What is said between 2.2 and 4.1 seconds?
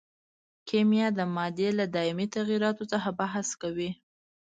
تغیراتو څخه بحث کوي.